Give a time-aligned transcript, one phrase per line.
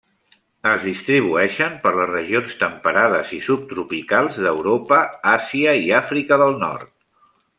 [0.69, 5.01] Es distribueixen per les regions temperades i subtropicals d'Europa,
[5.35, 6.91] Àsia i Àfrica del Nord.